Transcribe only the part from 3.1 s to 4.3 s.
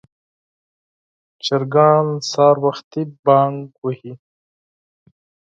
بانګ وهي.